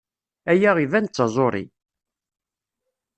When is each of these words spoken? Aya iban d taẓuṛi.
Aya 0.51 0.71
iban 0.83 1.05
d 1.05 1.09
taẓuṛi. 1.11 1.65